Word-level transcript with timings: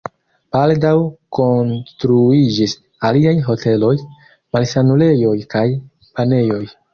Baldaŭ 0.55 0.93
konstruiĝis 1.39 2.73
aliaj 3.09 3.35
hoteloj, 3.51 3.93
malsanulejoj 4.57 5.35
kaj 5.55 5.65
banejoj. 6.09 6.65